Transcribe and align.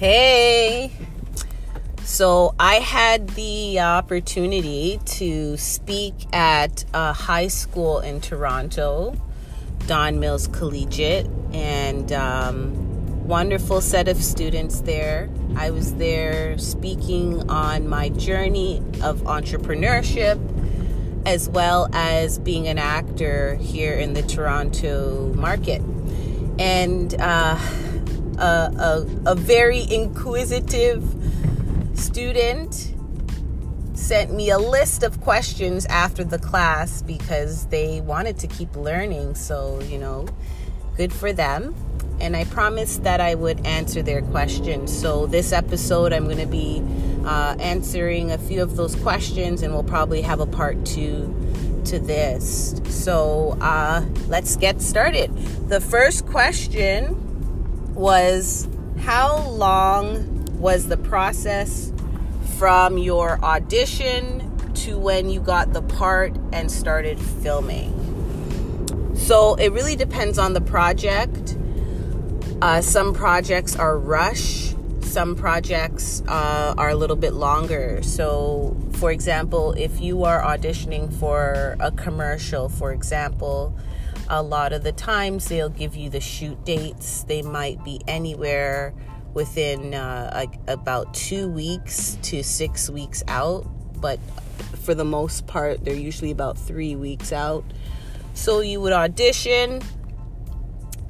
Hey. 0.00 0.92
So 2.04 2.54
I 2.58 2.76
had 2.76 3.28
the 3.28 3.80
opportunity 3.80 4.98
to 5.04 5.58
speak 5.58 6.14
at 6.32 6.86
a 6.94 7.12
high 7.12 7.48
school 7.48 7.98
in 7.98 8.22
Toronto, 8.22 9.14
Don 9.86 10.18
Mills 10.18 10.46
Collegiate, 10.46 11.26
and 11.52 12.10
um, 12.12 13.28
wonderful 13.28 13.82
set 13.82 14.08
of 14.08 14.16
students 14.16 14.80
there. 14.80 15.28
I 15.54 15.70
was 15.70 15.96
there 15.96 16.56
speaking 16.56 17.50
on 17.50 17.86
my 17.86 18.08
journey 18.08 18.78
of 19.02 19.20
entrepreneurship 19.24 20.40
as 21.26 21.50
well 21.50 21.90
as 21.92 22.38
being 22.38 22.68
an 22.68 22.78
actor 22.78 23.56
here 23.56 23.92
in 23.98 24.14
the 24.14 24.22
Toronto 24.22 25.34
market. 25.34 25.82
And 26.58 27.14
uh, 27.20 27.58
a, 28.40 29.06
a, 29.26 29.32
a 29.32 29.34
very 29.34 29.84
inquisitive 29.90 31.04
student 31.94 32.94
sent 33.94 34.32
me 34.32 34.50
a 34.50 34.58
list 34.58 35.02
of 35.02 35.20
questions 35.20 35.86
after 35.86 36.24
the 36.24 36.38
class 36.38 37.02
because 37.02 37.66
they 37.66 38.00
wanted 38.00 38.38
to 38.38 38.46
keep 38.46 38.74
learning. 38.74 39.34
So, 39.34 39.80
you 39.82 39.98
know, 39.98 40.26
good 40.96 41.12
for 41.12 41.32
them. 41.32 41.74
And 42.20 42.36
I 42.36 42.44
promised 42.44 43.04
that 43.04 43.20
I 43.20 43.34
would 43.34 43.64
answer 43.66 44.02
their 44.02 44.22
questions. 44.22 44.96
So, 44.96 45.26
this 45.26 45.52
episode, 45.52 46.12
I'm 46.12 46.24
going 46.24 46.38
to 46.38 46.46
be 46.46 46.82
uh, 47.24 47.56
answering 47.60 48.30
a 48.30 48.38
few 48.38 48.62
of 48.62 48.76
those 48.76 48.94
questions, 48.96 49.62
and 49.62 49.72
we'll 49.72 49.84
probably 49.84 50.20
have 50.22 50.40
a 50.40 50.46
part 50.46 50.84
two 50.84 51.34
to 51.86 51.98
this. 51.98 52.80
So, 52.88 53.56
uh, 53.60 54.04
let's 54.28 54.56
get 54.56 54.82
started. 54.82 55.34
The 55.68 55.80
first 55.80 56.26
question 56.26 57.29
was 58.00 58.66
how 59.00 59.38
long 59.50 60.46
was 60.58 60.88
the 60.88 60.96
process 60.96 61.92
from 62.56 62.96
your 62.96 63.38
audition 63.44 64.46
to 64.72 64.98
when 64.98 65.28
you 65.28 65.38
got 65.38 65.74
the 65.74 65.82
part 65.82 66.34
and 66.50 66.72
started 66.72 67.20
filming? 67.20 67.94
So 69.16 69.54
it 69.56 69.72
really 69.72 69.96
depends 69.96 70.38
on 70.38 70.54
the 70.54 70.62
project. 70.62 71.58
Uh, 72.62 72.80
some 72.80 73.12
projects 73.12 73.76
are 73.76 73.98
rush, 73.98 74.74
some 75.02 75.36
projects 75.36 76.22
uh, 76.26 76.74
are 76.78 76.88
a 76.88 76.94
little 76.94 77.16
bit 77.16 77.34
longer. 77.34 78.02
So, 78.02 78.76
for 78.92 79.10
example, 79.10 79.72
if 79.72 80.00
you 80.00 80.24
are 80.24 80.42
auditioning 80.42 81.12
for 81.12 81.76
a 81.80 81.90
commercial, 81.92 82.70
for 82.70 82.92
example, 82.92 83.76
a 84.30 84.42
lot 84.42 84.72
of 84.72 84.84
the 84.84 84.92
times 84.92 85.48
they'll 85.48 85.68
give 85.68 85.96
you 85.96 86.08
the 86.08 86.20
shoot 86.20 86.64
dates. 86.64 87.24
They 87.24 87.42
might 87.42 87.84
be 87.84 88.00
anywhere 88.06 88.94
within 89.34 89.92
uh, 89.92 90.30
like 90.32 90.54
about 90.68 91.12
two 91.12 91.48
weeks 91.48 92.16
to 92.22 92.42
six 92.42 92.88
weeks 92.88 93.24
out, 93.26 93.66
but 94.00 94.20
for 94.84 94.94
the 94.94 95.04
most 95.04 95.46
part, 95.48 95.84
they're 95.84 95.94
usually 95.94 96.30
about 96.30 96.56
three 96.56 96.94
weeks 96.94 97.32
out. 97.32 97.64
So 98.34 98.60
you 98.60 98.80
would 98.80 98.92
audition, 98.92 99.82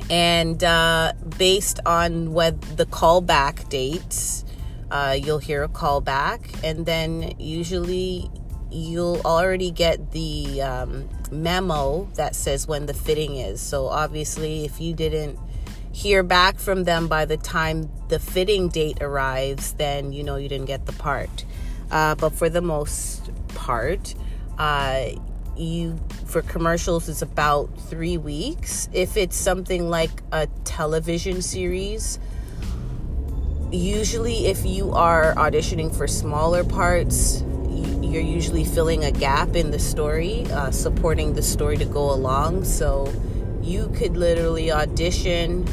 and 0.09 0.65
uh, 0.65 1.13
based 1.39 1.79
on 1.85 2.33
what 2.33 2.61
the 2.79 2.87
callback 2.87 3.69
dates, 3.69 4.47
uh, 4.91 5.17
you'll 5.23 5.39
hear 5.39 5.63
a 5.63 5.69
callback, 5.69 6.41
and 6.65 6.87
then 6.87 7.35
usually 7.39 8.31
you'll 8.71 9.21
already 9.25 9.71
get 9.71 10.13
the 10.13 10.63
um, 10.63 11.09
memo 11.31 12.09
that 12.15 12.35
says 12.35 12.67
when 12.67 12.87
the 12.87 12.95
fitting 12.95 13.37
is. 13.37 13.61
So 13.61 13.87
obviously, 13.87 14.65
if 14.65 14.81
you 14.81 14.95
didn't 14.95 15.39
hear 15.93 16.23
back 16.23 16.59
from 16.59 16.85
them 16.85 17.09
by 17.09 17.25
the 17.25 17.37
time 17.37 17.91
the 18.09 18.19
fitting 18.19 18.69
date 18.69 18.99
arrives, 19.01 19.73
then 19.75 20.13
you 20.13 20.23
know 20.23 20.37
you 20.37 20.49
didn't 20.49 20.67
get 20.67 20.87
the 20.87 20.93
part. 20.93 21.45
Uh, 21.91 22.15
but 22.15 22.31
for 22.31 22.49
the 22.49 22.61
most 22.61 23.31
part, 23.49 24.15
uh, 24.59 25.09
you 25.57 25.99
for 26.27 26.43
commercials 26.43 27.09
is 27.09 27.23
about 27.23 27.67
three 27.89 28.17
weeks. 28.17 28.89
If 28.93 29.17
it's 29.17 29.37
something 29.37 29.91
like 29.91 30.11
a 30.33 30.47
television 30.65 31.43
series, 31.43 32.19
usually 33.73 34.47
if 34.47 34.65
you 34.65 34.93
are 34.93 35.35
auditioning 35.35 35.95
for 35.95 36.07
smaller 36.07 36.65
parts, 36.65 37.43
you're 38.11 38.23
usually 38.23 38.65
filling 38.65 39.05
a 39.05 39.13
gap 39.13 39.55
in 39.55 39.71
the 39.71 39.79
story, 39.79 40.47
uh, 40.53 40.71
supporting 40.71 41.35
the 41.35 41.43
story 41.43 41.77
to 41.77 41.85
go 41.85 42.13
along. 42.13 42.65
So 42.65 43.13
you 43.63 43.89
could 43.95 44.17
literally 44.17 44.73
audition 44.73 45.65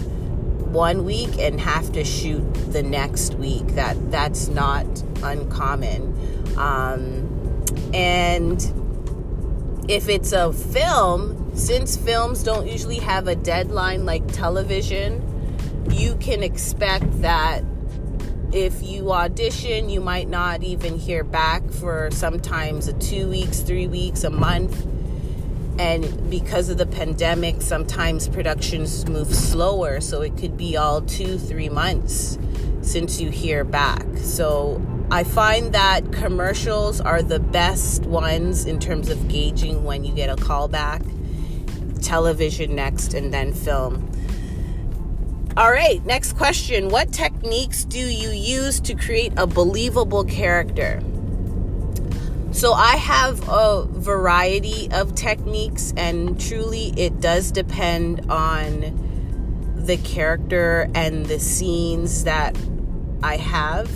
one 0.72 1.06
week 1.06 1.40
and 1.40 1.60
have 1.60 1.92
to 1.94 2.04
shoot 2.04 2.44
the 2.72 2.84
next 2.84 3.36
week. 3.36 3.68
That 3.70 4.12
that's 4.12 4.48
not 4.48 4.86
uncommon. 5.24 6.14
Um, 6.58 7.64
and 7.94 8.62
if 9.88 10.10
it's 10.10 10.34
a 10.34 10.52
film, 10.52 11.56
since 11.56 11.98
films 11.98 12.44
don't 12.44 12.68
usually 12.68 13.00
have 13.00 13.28
a 13.28 13.36
deadline 13.36 14.06
like 14.06 14.28
television, 14.34 15.24
you 15.90 16.16
can 16.16 16.44
expect 16.44 17.22
that 17.22 17.64
if 18.52 18.82
you 18.82 19.12
audition, 19.12 19.90
you 19.90 20.00
might 20.00 20.30
not 20.30 20.64
even 20.64 20.98
hear 20.98 21.24
back 21.24 21.70
for 21.70 22.10
sometimes 22.12 22.88
a 22.88 22.94
two 22.94 23.30
weeks, 23.30 23.60
three 23.60 23.88
weeks, 23.88 24.24
a 24.24 24.30
month. 24.30 24.86
And 25.80 26.30
because 26.30 26.70
of 26.70 26.78
the 26.78 26.86
pandemic, 26.86 27.62
sometimes 27.62 28.28
productions 28.28 29.08
move 29.08 29.28
slower. 29.28 30.02
So 30.02 30.22
it 30.22 30.38
could 30.38 30.58
be 30.58 30.76
all 30.78 31.02
two, 31.02 31.38
three 31.38 31.70
months 31.70 32.40
since 32.82 33.20
you 33.20 33.30
hear 33.30 33.64
back. 33.64 34.06
So 34.18 34.82
I 35.12 35.24
find 35.24 35.74
that 35.74 36.12
commercials 36.12 37.00
are 37.00 37.22
the 37.22 37.40
best 37.40 38.04
ones 38.04 38.66
in 38.66 38.80
terms 38.80 39.10
of 39.10 39.28
gauging 39.28 39.84
when 39.84 40.04
you 40.04 40.14
get 40.14 40.30
a 40.30 40.42
call 40.42 40.68
back. 40.68 41.02
Television 42.02 42.76
next, 42.76 43.14
and 43.14 43.34
then 43.34 43.54
film. 43.54 44.10
All 45.58 45.72
right, 45.72 46.06
next 46.06 46.34
question. 46.34 46.90
What 46.90 47.12
techniques 47.12 47.84
do 47.84 47.98
you 47.98 48.30
use 48.30 48.80
to 48.82 48.94
create 48.94 49.34
a 49.38 49.48
believable 49.48 50.24
character? 50.24 51.02
So, 52.52 52.74
I 52.74 52.96
have 52.98 53.42
a 53.50 53.88
variety 53.90 54.88
of 54.92 55.16
techniques, 55.16 55.96
and 55.98 56.40
truly, 56.40 56.94
it 56.96 57.22
does 57.22 57.50
depend 57.50 58.30
on 58.30 59.74
the 59.76 59.98
character 59.98 60.92
and 60.94 61.26
the 61.26 61.40
scenes 61.40 62.26
that 62.26 62.56
I 63.24 63.38
have 63.38 63.90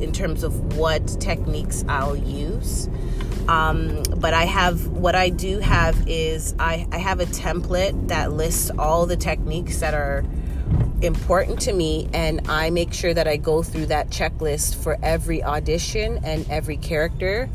in 0.00 0.12
terms 0.12 0.42
of 0.42 0.78
what 0.78 1.06
techniques 1.20 1.84
I'll 1.90 2.16
use. 2.16 2.88
Um, 3.48 4.02
but 4.16 4.32
I 4.32 4.44
have 4.46 4.88
what 4.88 5.14
I 5.14 5.28
do 5.28 5.58
have 5.58 6.08
is 6.08 6.54
I, 6.58 6.86
I 6.90 6.96
have 6.96 7.20
a 7.20 7.26
template 7.26 8.08
that 8.08 8.32
lists 8.32 8.70
all 8.78 9.04
the 9.04 9.16
techniques 9.18 9.80
that 9.80 9.92
are 9.92 10.24
important 11.02 11.60
to 11.62 11.72
me 11.72 12.08
and 12.12 12.48
I 12.48 12.70
make 12.70 12.92
sure 12.92 13.12
that 13.12 13.26
I 13.26 13.36
go 13.36 13.62
through 13.62 13.86
that 13.86 14.10
checklist 14.10 14.76
for 14.76 14.98
every 15.02 15.42
audition 15.42 16.20
and 16.24 16.48
every 16.48 16.76
character 16.76 17.48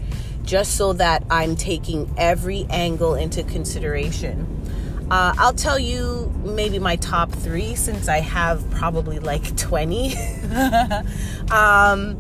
just 0.44 0.76
so 0.76 0.94
that 0.94 1.24
I'm 1.30 1.56
taking 1.56 2.14
every 2.18 2.66
angle 2.70 3.16
into 3.16 3.44
consideration. 3.44 4.54
Uh, 5.12 5.34
I'll 5.38 5.54
tell 5.54 5.80
you 5.80 6.34
maybe 6.44 6.80
my 6.80 6.98
top 6.98 7.32
three 7.32 7.76
since 7.76 8.08
I 8.08 8.20
have 8.20 8.70
probably 8.72 9.20
like 9.20 9.56
20. 9.58 10.16
um, 11.52 12.18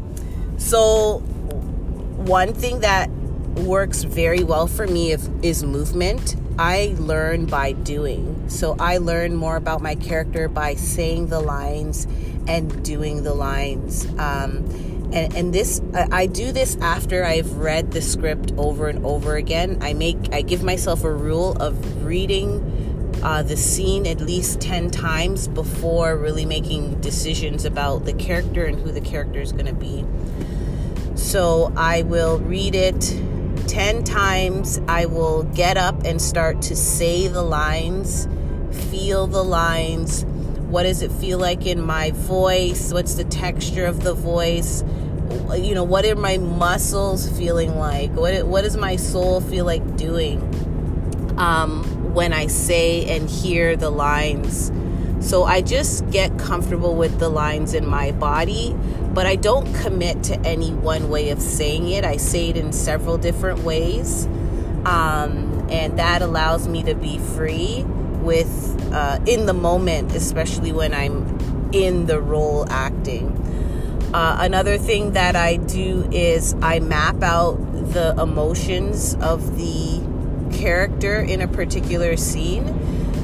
so, 0.57 1.19
one 1.19 2.53
thing 2.53 2.79
that 2.81 3.09
works 3.57 4.03
very 4.03 4.43
well 4.43 4.67
for 4.67 4.87
me 4.87 5.11
if, 5.11 5.27
is 5.41 5.63
movement. 5.63 6.35
I 6.59 6.95
learn 6.97 7.45
by 7.45 7.73
doing. 7.73 8.49
So 8.49 8.75
I 8.79 8.97
learn 8.97 9.35
more 9.35 9.55
about 9.55 9.81
my 9.81 9.95
character 9.95 10.47
by 10.47 10.75
saying 10.75 11.27
the 11.27 11.39
lines 11.39 12.07
and 12.47 12.83
doing 12.83 13.23
the 13.23 13.33
lines. 13.33 14.05
Um, 14.17 14.65
and, 15.13 15.35
and 15.35 15.53
this, 15.53 15.81
I, 15.93 16.25
do 16.25 16.51
this 16.51 16.75
after 16.77 17.23
I've 17.23 17.57
read 17.57 17.91
the 17.91 18.01
script 18.01 18.53
over 18.57 18.87
and 18.87 19.05
over 19.05 19.35
again. 19.35 19.77
I 19.81 19.93
make, 19.93 20.17
I 20.33 20.41
give 20.41 20.63
myself 20.63 21.03
a 21.03 21.13
rule 21.13 21.53
of 21.53 22.03
reading 22.03 23.19
uh, 23.23 23.43
the 23.43 23.57
scene 23.57 24.05
at 24.05 24.19
least 24.19 24.59
10 24.59 24.91
times 24.91 25.47
before 25.47 26.17
really 26.17 26.45
making 26.45 26.99
decisions 27.01 27.65
about 27.65 28.05
the 28.05 28.13
character 28.13 28.65
and 28.65 28.79
who 28.79 28.91
the 28.91 29.01
character 29.01 29.39
is 29.39 29.51
going 29.51 29.65
to 29.65 29.73
be. 29.73 30.05
So 31.15 31.71
I 31.75 32.03
will 32.03 32.39
read 32.39 32.75
it 32.75 33.19
10 33.67 34.03
times 34.05 34.79
I 34.87 35.05
will 35.05 35.43
get 35.43 35.77
up 35.77 36.03
and 36.05 36.21
start 36.21 36.61
to 36.63 36.75
say 36.75 37.27
the 37.27 37.41
lines, 37.41 38.27
feel 38.89 39.27
the 39.27 39.43
lines. 39.43 40.23
What 40.69 40.83
does 40.83 41.01
it 41.01 41.11
feel 41.11 41.37
like 41.37 41.65
in 41.65 41.81
my 41.81 42.11
voice? 42.11 42.91
What's 42.91 43.15
the 43.15 43.25
texture 43.25 43.85
of 43.85 44.03
the 44.03 44.13
voice? 44.13 44.83
You 45.53 45.75
know, 45.75 45.83
what 45.83 46.05
are 46.05 46.15
my 46.15 46.37
muscles 46.37 47.29
feeling 47.37 47.77
like? 47.77 48.11
What, 48.11 48.47
what 48.47 48.63
does 48.63 48.77
my 48.77 48.95
soul 48.95 49.41
feel 49.41 49.65
like 49.65 49.97
doing 49.97 50.39
um, 51.37 52.13
when 52.13 52.33
I 52.33 52.47
say 52.47 53.05
and 53.15 53.29
hear 53.29 53.75
the 53.75 53.89
lines? 53.89 54.71
So 55.19 55.43
I 55.43 55.61
just 55.61 56.09
get 56.09 56.37
comfortable 56.39 56.95
with 56.95 57.19
the 57.19 57.29
lines 57.29 57.73
in 57.73 57.85
my 57.85 58.11
body, 58.13 58.75
but 59.17 59.25
I 59.25 59.35
don't 59.35 59.73
commit 59.73 60.21
to 60.25 60.39
any 60.41 60.71
one 60.71 61.09
way 61.09 61.31
of 61.31 61.41
saying 61.41 61.89
it. 61.89 62.05
I 62.05 62.17
say 62.17 62.49
it 62.49 62.55
in 62.55 62.71
several 62.71 63.17
different 63.17 63.61
ways. 63.61 64.27
Um, 64.85 65.65
and 65.71 65.97
that 65.97 66.21
allows 66.21 66.67
me 66.67 66.83
to 66.83 66.93
be 66.93 67.17
free 67.17 67.83
with 68.21 68.79
uh, 68.93 69.17
in 69.25 69.47
the 69.47 69.55
moment, 69.55 70.13
especially 70.13 70.71
when 70.71 70.93
I'm 70.93 71.71
in 71.73 72.05
the 72.05 72.21
role 72.21 72.69
acting. 72.69 73.31
Uh, 74.13 74.37
another 74.39 74.77
thing 74.77 75.13
that 75.13 75.35
I 75.35 75.55
do 75.55 76.07
is 76.11 76.53
I 76.61 76.79
map 76.79 77.23
out 77.23 77.55
the 77.93 78.13
emotions 78.21 79.15
of 79.15 79.57
the 79.57 79.99
character 80.55 81.19
in 81.19 81.41
a 81.41 81.47
particular 81.47 82.17
scene 82.17 82.67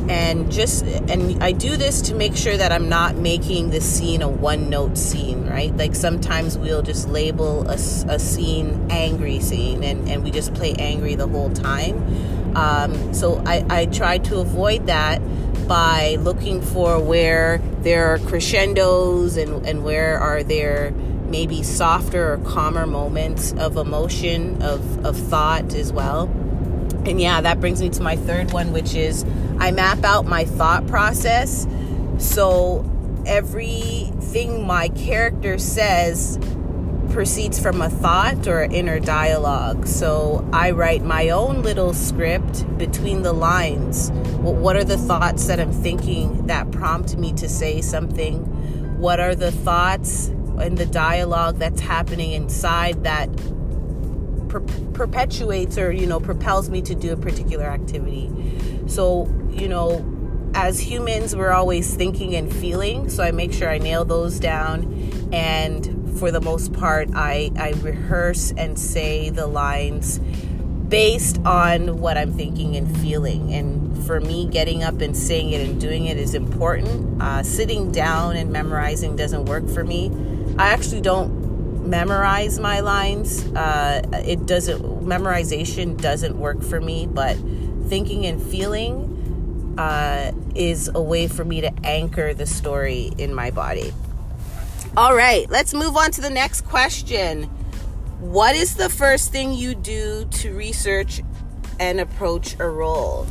and 0.09 0.51
just 0.51 0.83
and 0.83 1.43
I 1.43 1.51
do 1.51 1.77
this 1.77 2.01
to 2.03 2.15
make 2.15 2.35
sure 2.35 2.55
that 2.55 2.71
I'm 2.71 2.89
not 2.89 3.15
making 3.15 3.69
the 3.69 3.81
scene 3.81 4.21
a 4.21 4.27
one 4.27 4.69
note 4.69 4.97
scene 4.97 5.43
right? 5.53 5.75
Like 5.77 5.93
sometimes 5.93 6.57
we'll 6.57 6.81
just 6.81 7.07
label 7.07 7.69
a, 7.69 7.75
a 7.75 8.19
scene 8.19 8.87
angry 8.89 9.39
scene 9.39 9.83
and, 9.83 10.09
and 10.09 10.23
we 10.23 10.31
just 10.31 10.53
play 10.55 10.73
angry 10.73 11.13
the 11.13 11.27
whole 11.27 11.51
time. 11.51 12.55
Um, 12.55 13.13
so 13.13 13.41
I, 13.45 13.63
I 13.69 13.85
try 13.85 14.17
to 14.17 14.39
avoid 14.39 14.87
that 14.87 15.21
by 15.67 16.17
looking 16.19 16.61
for 16.61 16.99
where 16.99 17.59
there 17.81 18.07
are 18.13 18.19
crescendos 18.19 19.37
and, 19.37 19.65
and 19.65 19.83
where 19.83 20.19
are 20.19 20.41
there 20.41 20.91
maybe 21.27 21.61
softer 21.61 22.33
or 22.33 22.37
calmer 22.39 22.87
moments 22.87 23.53
of 23.53 23.77
emotion 23.77 24.61
of, 24.63 25.05
of 25.05 25.15
thought 25.15 25.73
as 25.75 25.93
well 25.93 26.27
and 27.05 27.19
yeah 27.19 27.41
that 27.41 27.59
brings 27.59 27.81
me 27.81 27.89
to 27.89 28.01
my 28.01 28.15
third 28.15 28.51
one 28.53 28.71
which 28.71 28.95
is 28.95 29.25
I 29.63 29.71
map 29.71 30.03
out 30.03 30.25
my 30.25 30.45
thought 30.45 30.87
process. 30.87 31.67
So 32.17 32.85
everything 33.25 34.67
my 34.67 34.89
character 34.89 35.57
says 35.57 36.37
proceeds 37.11 37.59
from 37.59 37.81
a 37.81 37.89
thought 37.89 38.47
or 38.47 38.63
inner 38.63 38.99
dialogue. 38.99 39.87
So 39.87 40.47
I 40.51 40.71
write 40.71 41.03
my 41.03 41.29
own 41.29 41.61
little 41.61 41.93
script 41.93 42.77
between 42.77 43.21
the 43.21 43.33
lines. 43.33 44.11
What 44.41 44.75
are 44.75 44.83
the 44.83 44.97
thoughts 44.97 45.47
that 45.47 45.59
I'm 45.59 45.71
thinking 45.71 46.47
that 46.47 46.71
prompt 46.71 47.15
me 47.17 47.31
to 47.33 47.47
say 47.47 47.81
something? 47.81 48.39
What 48.99 49.19
are 49.19 49.35
the 49.35 49.51
thoughts 49.51 50.27
and 50.59 50.77
the 50.77 50.85
dialogue 50.85 51.57
that's 51.57 51.81
happening 51.81 52.31
inside 52.31 53.03
that 53.03 53.29
per- 54.61 54.91
perpetuates 54.93 55.77
or 55.77 55.91
you 55.91 56.05
know 56.05 56.19
propels 56.19 56.69
me 56.69 56.81
to 56.83 56.95
do 56.95 57.13
a 57.13 57.17
particular 57.17 57.65
activity? 57.65 58.29
So 58.87 59.27
you 59.49 59.67
know, 59.67 60.03
as 60.53 60.79
humans, 60.79 61.35
we're 61.35 61.51
always 61.51 61.93
thinking 61.93 62.35
and 62.35 62.53
feeling. 62.53 63.09
So 63.09 63.23
I 63.23 63.31
make 63.31 63.53
sure 63.53 63.69
I 63.69 63.77
nail 63.77 64.05
those 64.05 64.39
down. 64.39 65.29
And 65.31 66.17
for 66.19 66.31
the 66.31 66.41
most 66.41 66.73
part, 66.73 67.09
I, 67.13 67.51
I 67.57 67.71
rehearse 67.81 68.51
and 68.57 68.77
say 68.77 69.29
the 69.29 69.47
lines 69.47 70.19
based 70.89 71.39
on 71.45 71.97
what 71.97 72.17
I'm 72.17 72.33
thinking 72.33 72.75
and 72.75 72.97
feeling. 72.99 73.53
And 73.53 74.05
for 74.05 74.19
me, 74.19 74.47
getting 74.47 74.83
up 74.83 75.01
and 75.01 75.15
saying 75.17 75.51
it 75.51 75.67
and 75.67 75.79
doing 75.81 76.05
it 76.05 76.17
is 76.17 76.35
important. 76.35 77.21
Uh, 77.21 77.41
sitting 77.41 77.91
down 77.91 78.35
and 78.35 78.51
memorizing 78.51 79.15
doesn't 79.15 79.45
work 79.45 79.67
for 79.69 79.83
me. 79.83 80.11
I 80.57 80.67
actually 80.67 81.01
don't 81.01 81.42
memorize 81.83 82.59
my 82.59 82.79
lines. 82.79 83.45
Uh, 83.53 84.01
it 84.25 84.45
doesn't, 84.45 84.81
memorization 85.05 85.99
doesn't 85.99 86.37
work 86.37 86.61
for 86.61 86.79
me, 86.79 87.07
but 87.07 87.37
thinking 87.87 88.25
and 88.25 88.41
feeling 88.41 89.75
uh, 89.77 90.31
is 90.55 90.89
a 90.93 91.01
way 91.01 91.27
for 91.27 91.43
me 91.43 91.61
to 91.61 91.71
anchor 91.83 92.33
the 92.33 92.45
story 92.45 93.11
in 93.17 93.33
my 93.33 93.51
body. 93.51 93.93
All 94.95 95.15
right, 95.15 95.49
let's 95.49 95.73
move 95.73 95.97
on 95.97 96.11
to 96.11 96.21
the 96.21 96.29
next 96.29 96.61
question. 96.61 97.43
What 98.19 98.55
is 98.55 98.75
the 98.75 98.89
first 98.89 99.31
thing 99.31 99.53
you 99.53 99.75
do 99.75 100.25
to 100.25 100.53
research 100.53 101.21
and 101.79 101.99
approach 101.99 102.55
a 102.59 102.67
role? 102.69 103.27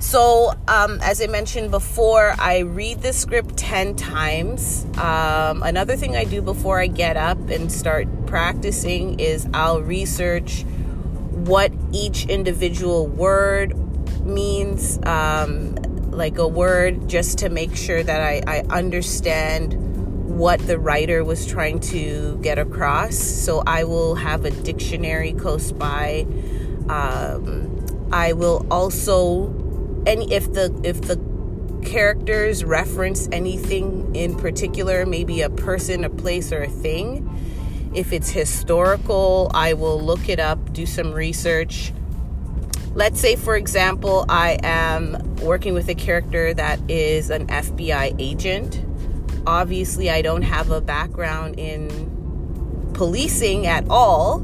So, 0.00 0.54
um, 0.66 0.98
as 1.02 1.20
I 1.20 1.26
mentioned 1.26 1.70
before, 1.70 2.34
I 2.38 2.60
read 2.60 3.02
the 3.02 3.12
script 3.12 3.58
10 3.58 3.96
times. 3.96 4.86
Um, 4.96 5.62
another 5.62 5.94
thing 5.94 6.16
I 6.16 6.24
do 6.24 6.40
before 6.40 6.80
I 6.80 6.86
get 6.86 7.18
up 7.18 7.50
and 7.50 7.70
start 7.70 8.08
practicing 8.26 9.20
is 9.20 9.46
I'll 9.52 9.82
research 9.82 10.64
what 10.64 11.70
each 11.92 12.26
individual 12.26 13.08
word 13.08 13.76
means 14.24 14.98
um, 15.04 15.74
like 16.10 16.38
a 16.38 16.48
word 16.48 17.06
just 17.06 17.38
to 17.38 17.50
make 17.50 17.76
sure 17.76 18.02
that 18.02 18.22
I, 18.22 18.42
I 18.46 18.60
understand 18.70 19.74
what 20.26 20.66
the 20.66 20.78
writer 20.78 21.22
was 21.24 21.46
trying 21.46 21.78
to 21.78 22.38
get 22.40 22.58
across. 22.58 23.18
So 23.18 23.62
I 23.66 23.84
will 23.84 24.14
have 24.14 24.46
a 24.46 24.50
dictionary 24.50 25.34
close 25.34 25.72
by. 25.72 26.26
Um, 26.88 28.08
I 28.12 28.32
will 28.32 28.66
also, 28.70 29.46
and 30.06 30.30
if 30.32 30.52
the 30.52 30.78
if 30.84 31.00
the 31.02 31.18
characters 31.84 32.64
reference 32.64 33.28
anything 33.32 34.14
in 34.14 34.36
particular, 34.36 35.06
maybe 35.06 35.40
a 35.42 35.50
person, 35.50 36.04
a 36.04 36.10
place, 36.10 36.52
or 36.52 36.62
a 36.62 36.68
thing. 36.68 37.26
If 37.92 38.12
it's 38.12 38.30
historical, 38.30 39.50
I 39.52 39.72
will 39.72 40.00
look 40.00 40.28
it 40.28 40.38
up, 40.38 40.72
do 40.72 40.86
some 40.86 41.10
research, 41.10 41.92
Let's 42.92 43.20
say, 43.20 43.36
for 43.36 43.56
example, 43.56 44.26
I 44.28 44.58
am 44.64 45.36
working 45.36 45.74
with 45.74 45.88
a 45.88 45.94
character 45.94 46.52
that 46.54 46.80
is 46.90 47.30
an 47.30 47.46
FBI 47.46 48.16
agent. 48.18 48.84
Obviously, 49.46 50.10
I 50.10 50.22
don't 50.22 50.42
have 50.42 50.72
a 50.72 50.80
background 50.80 51.56
in 51.56 52.90
policing 52.92 53.68
at 53.68 53.88
all. 53.88 54.40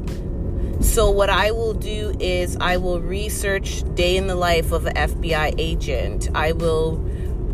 So, 0.79 1.09
what 1.09 1.29
I 1.29 1.51
will 1.51 1.73
do 1.73 2.15
is 2.19 2.55
I 2.57 2.77
will 2.77 3.01
research 3.01 3.83
day 3.95 4.15
in 4.15 4.27
the 4.27 4.35
life 4.35 4.71
of 4.71 4.85
an 4.85 4.93
FBI 4.95 5.55
agent. 5.57 6.29
I 6.35 6.51
will 6.51 6.97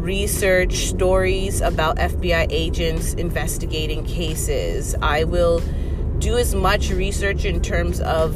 research 0.04 0.74
stories 0.90 1.62
about 1.62 1.96
FBI 1.96 2.48
agents 2.50 3.14
investigating 3.14 4.04
cases. 4.06 4.94
I 5.02 5.24
will 5.24 5.62
do 6.20 6.38
as 6.38 6.54
much 6.54 6.92
research 6.92 7.46
in 7.46 7.62
terms 7.62 8.02
of 8.02 8.36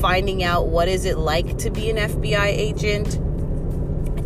finding 0.00 0.42
out 0.42 0.66
what 0.66 0.88
is 0.88 1.04
it 1.04 1.18
like 1.18 1.58
to 1.58 1.70
be 1.70 1.88
an 1.88 1.96
FBI 1.96 2.46
agent 2.46 3.16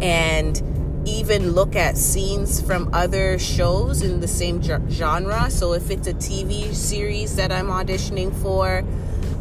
and 0.02 0.62
even 1.06 1.52
look 1.52 1.76
at 1.76 1.98
scenes 1.98 2.60
from 2.62 2.88
other 2.94 3.38
shows 3.38 4.02
in 4.02 4.20
the 4.20 4.28
same 4.28 4.62
genre. 4.62 5.50
So 5.50 5.74
if 5.74 5.90
it's 5.90 6.06
a 6.06 6.14
TV 6.14 6.72
series 6.74 7.36
that 7.36 7.52
I'm 7.52 7.66
auditioning 7.66 8.34
for, 8.40 8.84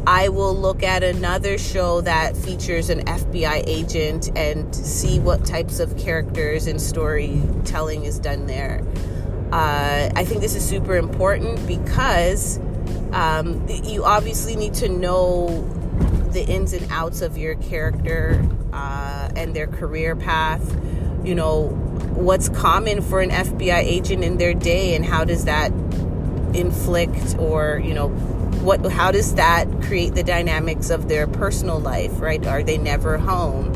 I 0.06 0.30
will 0.30 0.54
look 0.54 0.82
at 0.82 1.04
another 1.04 1.58
show 1.58 2.00
that 2.00 2.36
features 2.36 2.90
an 2.90 3.04
FBI 3.04 3.62
agent 3.66 4.36
and 4.36 4.74
see 4.74 5.20
what 5.20 5.44
types 5.44 5.78
of 5.78 5.96
characters 5.96 6.66
and 6.66 6.80
storytelling 6.80 8.04
is 8.04 8.18
done 8.18 8.46
there. 8.46 8.82
Uh, 9.52 10.10
I 10.16 10.24
think 10.24 10.40
this 10.40 10.56
is 10.56 10.68
super 10.68 10.96
important 10.96 11.64
because 11.68 12.58
um, 13.12 13.64
you 13.68 14.04
obviously 14.04 14.56
need 14.56 14.74
to 14.74 14.88
know 14.88 15.62
the 16.32 16.44
ins 16.46 16.72
and 16.72 16.90
outs 16.90 17.22
of 17.22 17.38
your 17.38 17.54
character 17.56 18.44
uh, 18.72 19.28
and 19.36 19.54
their 19.54 19.68
career 19.68 20.16
path. 20.16 20.76
You 21.24 21.36
know, 21.36 21.68
what's 22.14 22.48
common 22.48 23.02
for 23.02 23.20
an 23.20 23.30
FBI 23.30 23.78
agent 23.78 24.24
in 24.24 24.38
their 24.38 24.54
day, 24.54 24.96
and 24.96 25.04
how 25.04 25.24
does 25.24 25.44
that 25.44 25.70
inflict 26.54 27.36
or, 27.38 27.80
you 27.84 27.94
know, 27.94 28.08
what 28.62 28.84
how 28.90 29.10
does 29.10 29.34
that 29.34 29.66
create 29.82 30.14
the 30.14 30.22
dynamics 30.22 30.90
of 30.90 31.08
their 31.08 31.26
personal 31.26 31.78
life 31.78 32.20
right? 32.20 32.46
Are 32.46 32.62
they 32.62 32.78
never 32.78 33.18
home? 33.18 33.74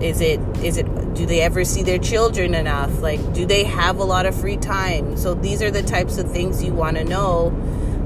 Is 0.00 0.20
it 0.20 0.40
is 0.62 0.76
it 0.76 1.14
do 1.14 1.26
they 1.26 1.40
ever 1.40 1.64
see 1.64 1.82
their 1.82 1.98
children 1.98 2.54
enough? 2.54 3.00
Like 3.00 3.32
do 3.32 3.46
they 3.46 3.64
have 3.64 3.98
a 3.98 4.04
lot 4.04 4.26
of 4.26 4.34
free 4.34 4.56
time? 4.56 5.16
So 5.16 5.34
these 5.34 5.62
are 5.62 5.70
the 5.70 5.82
types 5.82 6.18
of 6.18 6.30
things 6.30 6.62
you 6.62 6.72
want 6.72 6.96
to 6.96 7.04
know 7.04 7.48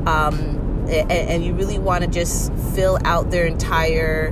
um, 0.06 0.56
and, 0.88 1.10
and 1.10 1.44
you 1.44 1.52
really 1.54 1.78
want 1.78 2.04
to 2.04 2.10
just 2.10 2.52
fill 2.74 2.98
out 3.04 3.30
their 3.30 3.46
entire 3.46 4.30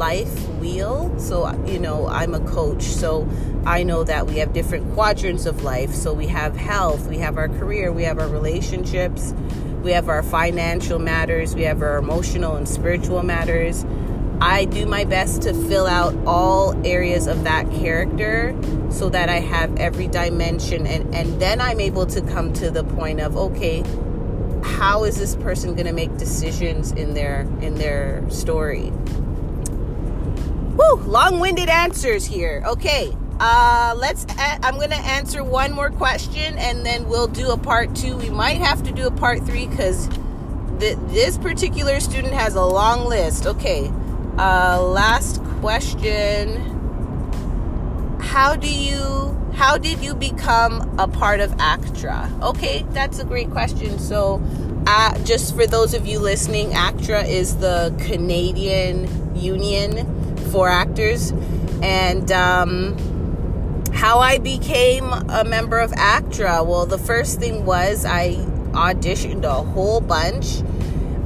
life 0.00 0.48
wheel. 0.60 1.14
So, 1.18 1.54
you 1.66 1.78
know, 1.78 2.08
I'm 2.08 2.34
a 2.34 2.40
coach, 2.40 2.82
so 2.82 3.28
I 3.66 3.82
know 3.82 4.02
that 4.02 4.26
we 4.26 4.38
have 4.38 4.54
different 4.54 4.94
quadrants 4.94 5.44
of 5.44 5.62
life. 5.62 5.94
So, 5.94 6.14
we 6.14 6.26
have 6.28 6.56
health, 6.56 7.06
we 7.06 7.18
have 7.18 7.36
our 7.36 7.48
career, 7.48 7.92
we 7.92 8.04
have 8.04 8.18
our 8.18 8.26
relationships, 8.26 9.34
we 9.82 9.92
have 9.92 10.08
our 10.08 10.22
financial 10.22 10.98
matters, 10.98 11.54
we 11.54 11.62
have 11.64 11.82
our 11.82 11.98
emotional 11.98 12.56
and 12.56 12.66
spiritual 12.66 13.22
matters. 13.22 13.84
I 14.40 14.64
do 14.64 14.86
my 14.86 15.04
best 15.04 15.42
to 15.42 15.52
fill 15.52 15.86
out 15.86 16.16
all 16.26 16.74
areas 16.86 17.26
of 17.26 17.44
that 17.44 17.70
character 17.70 18.58
so 18.90 19.10
that 19.10 19.28
I 19.28 19.40
have 19.40 19.76
every 19.76 20.08
dimension 20.08 20.86
and 20.86 21.14
and 21.14 21.38
then 21.42 21.60
I'm 21.60 21.78
able 21.78 22.06
to 22.06 22.22
come 22.22 22.54
to 22.54 22.70
the 22.70 22.84
point 22.84 23.20
of 23.20 23.36
okay, 23.36 23.84
how 24.62 25.04
is 25.04 25.18
this 25.18 25.36
person 25.36 25.74
going 25.74 25.88
to 25.88 25.92
make 25.92 26.16
decisions 26.16 26.92
in 26.92 27.12
their 27.12 27.42
in 27.60 27.74
their 27.74 28.24
story 28.30 28.92
long-winded 31.06 31.68
answers 31.68 32.24
here 32.24 32.62
okay 32.66 33.14
uh, 33.40 33.94
let's. 33.96 34.24
A- 34.24 34.66
I'm 34.66 34.78
gonna 34.78 34.96
answer 34.96 35.42
one 35.42 35.72
more 35.72 35.88
question, 35.88 36.58
and 36.58 36.84
then 36.84 37.08
we'll 37.08 37.26
do 37.26 37.50
a 37.50 37.56
part 37.56 37.96
two. 37.96 38.14
We 38.18 38.28
might 38.28 38.58
have 38.58 38.82
to 38.82 38.92
do 38.92 39.06
a 39.06 39.10
part 39.10 39.42
three 39.44 39.66
because 39.66 40.08
th- 40.78 40.98
this 41.08 41.38
particular 41.38 42.00
student 42.00 42.34
has 42.34 42.54
a 42.54 42.62
long 42.62 43.08
list. 43.08 43.46
Okay. 43.46 43.90
Uh, 44.36 44.82
last 44.82 45.42
question. 45.60 46.60
How 48.20 48.56
do 48.56 48.70
you? 48.70 49.38
How 49.54 49.78
did 49.78 50.00
you 50.00 50.14
become 50.14 50.98
a 50.98 51.08
part 51.08 51.40
of 51.40 51.50
ACTRA? 51.58 52.30
Okay, 52.42 52.84
that's 52.90 53.18
a 53.18 53.24
great 53.24 53.50
question. 53.50 53.98
So, 53.98 54.42
uh, 54.86 55.18
just 55.24 55.54
for 55.54 55.66
those 55.66 55.94
of 55.94 56.06
you 56.06 56.18
listening, 56.18 56.74
ACTRA 56.74 57.24
is 57.24 57.56
the 57.56 57.94
Canadian 58.00 59.34
Union 59.34 60.19
for 60.50 60.68
Actors, 60.68 61.32
and 61.82 62.30
um, 62.32 62.96
how 63.92 64.18
I 64.18 64.38
became 64.38 65.04
a 65.12 65.44
member 65.44 65.78
of 65.78 65.92
ACTRA. 65.92 66.64
Well, 66.64 66.86
the 66.86 66.98
first 66.98 67.38
thing 67.38 67.64
was 67.64 68.04
I 68.04 68.34
auditioned 68.72 69.44
a 69.44 69.62
whole 69.62 70.00
bunch, 70.00 70.62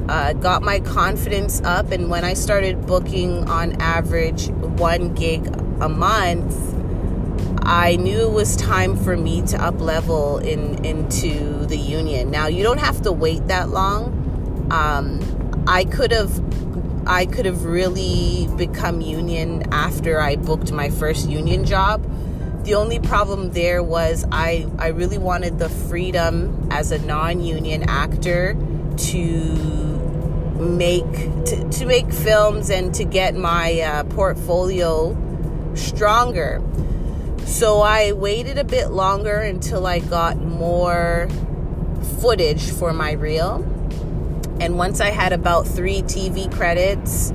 uh, 0.09 0.33
got 0.33 0.61
my 0.61 0.79
confidence 0.79 1.61
up, 1.63 1.91
and 1.91 2.09
when 2.09 2.23
I 2.23 2.33
started 2.33 2.85
booking 2.85 3.49
on 3.49 3.81
average 3.81 4.49
one 4.49 5.13
gig 5.13 5.47
a 5.79 5.89
month, 5.89 6.73
I 7.67 7.95
knew 7.95 8.21
it 8.27 8.31
was 8.31 8.55
time 8.55 8.95
for 8.95 9.17
me 9.17 9.41
to 9.47 9.61
up 9.61 9.81
level 9.81 10.37
in 10.37 10.85
into 10.85 11.65
the 11.65 11.77
union. 11.77 12.29
Now 12.29 12.47
you 12.47 12.61
don't 12.61 12.79
have 12.79 13.01
to 13.01 13.11
wait 13.11 13.47
that 13.47 13.69
long. 13.69 14.67
Um, 14.71 15.63
I 15.67 15.85
could 15.85 16.11
have 16.11 16.64
I 17.07 17.27
could 17.27 17.45
have 17.45 17.65
really 17.65 18.47
become 18.57 18.99
union 19.01 19.71
after 19.71 20.19
I 20.19 20.35
booked 20.37 20.71
my 20.71 20.89
first 20.89 21.29
union 21.29 21.65
job. 21.65 22.03
The 22.63 22.73
only 22.73 22.99
problem 22.99 23.51
there 23.51 23.83
was 23.83 24.25
I, 24.31 24.65
I 24.79 24.87
really 24.87 25.19
wanted 25.19 25.59
the 25.59 25.69
freedom 25.69 26.67
as 26.71 26.91
a 26.91 26.97
non-union 26.97 27.83
actor 27.83 28.55
to 28.97 29.21
make 30.59 31.11
to, 31.45 31.69
to 31.69 31.85
make 31.85 32.11
films 32.11 32.71
and 32.71 32.93
to 32.95 33.03
get 33.03 33.35
my 33.35 33.81
uh, 33.81 34.03
portfolio 34.05 35.15
stronger. 35.75 36.61
So 37.45 37.81
i 37.81 38.13
waited 38.13 38.57
a 38.57 38.63
bit 38.63 38.89
longer 38.89 39.37
until 39.37 39.85
i 39.85 39.99
got 39.99 40.37
more 40.37 41.29
footage 42.19 42.71
for 42.71 42.93
my 42.93 43.11
reel 43.11 43.63
and 44.59 44.77
once 44.77 45.01
i 45.01 45.09
had 45.09 45.33
about 45.33 45.67
three 45.67 46.01
tv 46.03 46.51
credits 46.53 47.31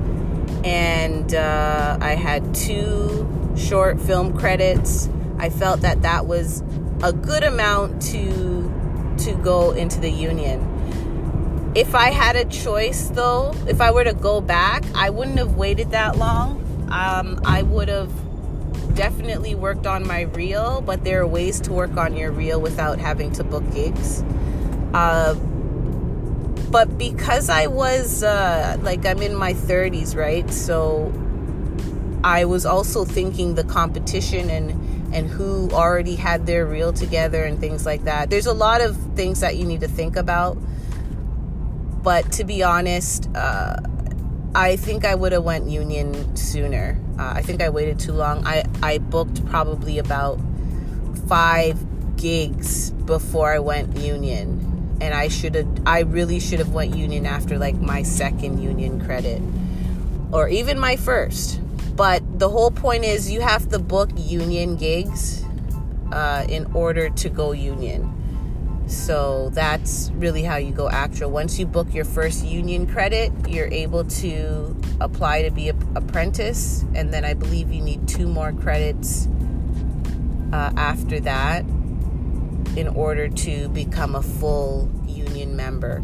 and 0.63 1.33
uh, 1.33 1.97
i 2.01 2.15
had 2.15 2.53
two 2.53 3.27
short 3.55 3.99
film 3.99 4.37
credits 4.37 5.09
I 5.41 5.49
felt 5.49 5.81
that 5.81 6.03
that 6.03 6.27
was 6.27 6.61
a 7.01 7.11
good 7.11 7.43
amount 7.43 7.99
to 8.13 8.71
to 9.25 9.33
go 9.43 9.71
into 9.71 9.99
the 9.99 10.09
union. 10.09 11.71
If 11.73 11.95
I 11.95 12.11
had 12.11 12.35
a 12.35 12.45
choice 12.45 13.07
though, 13.09 13.55
if 13.67 13.81
I 13.81 13.89
were 13.89 14.03
to 14.03 14.13
go 14.13 14.39
back, 14.39 14.83
I 14.93 15.09
wouldn't 15.09 15.39
have 15.39 15.55
waited 15.55 15.91
that 15.91 16.15
long. 16.15 16.59
Um, 16.91 17.41
I 17.43 17.63
would 17.63 17.87
have 17.87 18.11
definitely 18.93 19.55
worked 19.55 19.87
on 19.87 20.05
my 20.05 20.21
reel, 20.21 20.81
but 20.81 21.03
there 21.03 21.21
are 21.21 21.27
ways 21.27 21.59
to 21.61 21.73
work 21.73 21.97
on 21.97 22.15
your 22.15 22.31
reel 22.31 22.61
without 22.61 22.99
having 22.99 23.31
to 23.31 23.43
book 23.43 23.63
gigs. 23.73 24.23
Uh, 24.93 25.33
but 26.71 26.97
because 26.97 27.49
I 27.49 27.67
was 27.67 28.23
uh, 28.23 28.77
like 28.81 29.05
I'm 29.05 29.21
in 29.21 29.35
my 29.35 29.53
30s, 29.53 30.15
right? 30.15 30.49
So 30.49 31.11
I 32.23 32.45
was 32.45 32.65
also 32.65 33.03
thinking 33.03 33.55
the 33.55 33.63
competition 33.63 34.49
and 34.49 34.71
and 35.13 35.27
who 35.27 35.69
already 35.71 36.15
had 36.15 36.45
their 36.47 36.65
reel 36.65 36.93
together 36.93 37.43
and 37.43 37.59
things 37.59 37.85
like 37.85 38.05
that. 38.05 38.29
There's 38.29 38.45
a 38.45 38.53
lot 38.53 38.79
of 38.79 38.95
things 39.15 39.41
that 39.41 39.57
you 39.57 39.65
need 39.65 39.81
to 39.81 39.89
think 39.89 40.15
about. 40.15 40.57
But 42.01 42.31
to 42.33 42.45
be 42.45 42.63
honest, 42.63 43.29
uh, 43.35 43.75
I 44.55 44.77
think 44.77 45.03
I 45.03 45.15
would 45.15 45.33
have 45.33 45.43
went 45.43 45.69
union 45.69 46.35
sooner. 46.37 46.97
Uh, 47.19 47.33
I 47.35 47.41
think 47.41 47.61
I 47.61 47.69
waited 47.69 47.99
too 47.99 48.13
long. 48.13 48.45
I, 48.47 48.63
I 48.81 48.99
booked 48.99 49.45
probably 49.47 49.97
about 49.97 50.39
five 51.27 51.77
gigs 52.15 52.91
before 52.91 53.53
I 53.53 53.59
went 53.59 53.97
union. 53.97 54.60
And 55.01 55.13
I 55.13 55.27
should 55.27 55.55
have, 55.55 55.67
I 55.85 56.01
really 56.01 56.39
should 56.39 56.59
have 56.59 56.69
went 56.69 56.95
union 56.95 57.25
after 57.25 57.57
like 57.57 57.75
my 57.75 58.03
second 58.03 58.61
union 58.61 59.03
credit 59.03 59.41
or 60.31 60.47
even 60.47 60.79
my 60.79 60.95
first. 60.95 61.59
But 61.95 62.39
the 62.39 62.49
whole 62.49 62.71
point 62.71 63.03
is 63.03 63.31
you 63.31 63.41
have 63.41 63.67
to 63.69 63.79
book 63.79 64.11
union 64.15 64.75
gigs 64.77 65.43
uh, 66.11 66.45
in 66.47 66.71
order 66.73 67.09
to 67.09 67.29
go 67.29 67.51
union. 67.51 68.17
So 68.87 69.49
that's 69.53 70.11
really 70.15 70.43
how 70.43 70.57
you 70.57 70.71
go 70.71 70.89
ACTRA. 70.89 71.27
Once 71.29 71.57
you 71.57 71.65
book 71.65 71.93
your 71.93 72.05
first 72.05 72.45
union 72.45 72.87
credit, 72.87 73.31
you're 73.47 73.67
able 73.67 74.03
to 74.05 74.75
apply 74.99 75.43
to 75.43 75.51
be 75.51 75.69
an 75.69 75.77
apprentice, 75.95 76.83
and 76.93 77.13
then 77.13 77.23
I 77.23 77.33
believe 77.33 77.71
you 77.71 77.81
need 77.81 78.07
two 78.07 78.27
more 78.27 78.51
credits 78.51 79.27
uh, 80.51 80.71
after 80.75 81.19
that 81.21 81.63
in 82.75 82.87
order 82.89 83.27
to 83.27 83.69
become 83.69 84.15
a 84.15 84.21
full 84.21 84.89
union 85.07 85.55
member. 85.55 86.01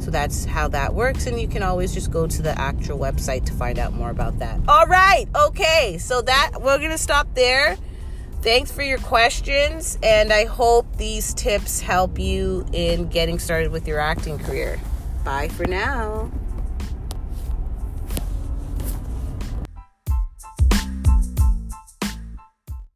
So 0.00 0.10
that's 0.10 0.44
how 0.44 0.68
that 0.68 0.94
works. 0.94 1.26
And 1.26 1.40
you 1.40 1.48
can 1.48 1.62
always 1.62 1.92
just 1.92 2.10
go 2.10 2.26
to 2.26 2.42
the 2.42 2.58
ACTRA 2.58 2.96
website 2.96 3.44
to 3.46 3.52
find 3.52 3.78
out 3.78 3.92
more 3.92 4.10
about 4.10 4.38
that. 4.38 4.60
All 4.68 4.86
right. 4.86 5.26
Okay. 5.34 5.98
So 5.98 6.22
that 6.22 6.52
we're 6.60 6.78
to 6.78 6.98
stop 6.98 7.34
there. 7.34 7.76
Thanks 8.40 8.70
for 8.70 8.82
your 8.82 8.98
questions. 8.98 9.98
And 10.02 10.32
I 10.32 10.44
hope 10.44 10.96
these 10.96 11.34
tips 11.34 11.80
help 11.80 12.18
you 12.18 12.64
in 12.72 13.08
getting 13.08 13.38
started 13.38 13.72
with 13.72 13.86
your 13.88 13.98
acting 13.98 14.38
career. 14.38 14.80
Bye 15.24 15.48
for 15.48 15.66
now. 15.66 16.30